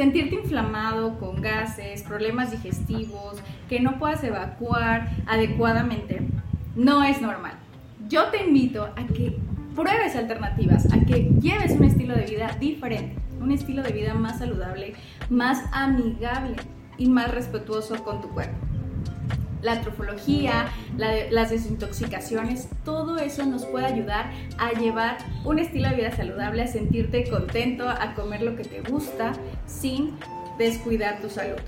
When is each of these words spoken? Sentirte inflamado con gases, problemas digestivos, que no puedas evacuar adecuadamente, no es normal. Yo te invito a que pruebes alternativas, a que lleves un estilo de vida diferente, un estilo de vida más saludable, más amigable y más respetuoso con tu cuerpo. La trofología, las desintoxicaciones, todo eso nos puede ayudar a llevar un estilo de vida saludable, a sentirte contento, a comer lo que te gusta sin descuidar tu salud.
Sentirte 0.00 0.34
inflamado 0.34 1.18
con 1.18 1.42
gases, 1.42 2.02
problemas 2.04 2.52
digestivos, 2.52 3.36
que 3.68 3.80
no 3.80 3.98
puedas 3.98 4.24
evacuar 4.24 5.10
adecuadamente, 5.26 6.22
no 6.74 7.04
es 7.04 7.20
normal. 7.20 7.52
Yo 8.08 8.30
te 8.30 8.42
invito 8.46 8.84
a 8.84 9.06
que 9.06 9.36
pruebes 9.76 10.16
alternativas, 10.16 10.90
a 10.90 11.00
que 11.00 11.24
lleves 11.42 11.72
un 11.72 11.84
estilo 11.84 12.16
de 12.16 12.24
vida 12.24 12.56
diferente, 12.58 13.16
un 13.42 13.52
estilo 13.52 13.82
de 13.82 13.92
vida 13.92 14.14
más 14.14 14.38
saludable, 14.38 14.94
más 15.28 15.64
amigable 15.70 16.56
y 16.96 17.10
más 17.10 17.30
respetuoso 17.30 18.02
con 18.02 18.22
tu 18.22 18.30
cuerpo. 18.30 18.56
La 19.62 19.80
trofología, 19.80 20.68
las 20.96 21.50
desintoxicaciones, 21.50 22.68
todo 22.84 23.18
eso 23.18 23.44
nos 23.46 23.66
puede 23.66 23.86
ayudar 23.86 24.30
a 24.58 24.72
llevar 24.72 25.18
un 25.44 25.58
estilo 25.58 25.88
de 25.90 25.96
vida 25.96 26.12
saludable, 26.16 26.62
a 26.62 26.66
sentirte 26.66 27.28
contento, 27.28 27.88
a 27.88 28.14
comer 28.14 28.42
lo 28.42 28.56
que 28.56 28.64
te 28.64 28.80
gusta 28.80 29.32
sin 29.66 30.16
descuidar 30.58 31.20
tu 31.20 31.28
salud. 31.28 31.60